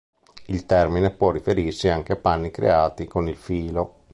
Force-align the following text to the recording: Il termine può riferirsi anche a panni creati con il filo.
Il 0.47 0.65
termine 0.65 1.11
può 1.11 1.29
riferirsi 1.29 1.87
anche 1.87 2.13
a 2.13 2.15
panni 2.15 2.49
creati 2.49 3.05
con 3.05 3.27
il 3.29 3.35
filo. 3.37 3.97